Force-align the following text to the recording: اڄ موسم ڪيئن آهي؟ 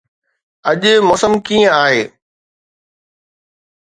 اڄ 0.69 0.81
موسم 1.07 1.33
ڪيئن 1.45 1.67
آهي؟ 1.83 2.01